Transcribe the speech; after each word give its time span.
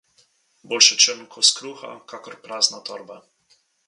Bolje 0.71 0.95
črn 1.03 1.21
kos 1.35 1.51
kruha, 1.59 1.91
kakor 2.13 2.39
prazna 2.47 2.81
torba. 2.89 3.19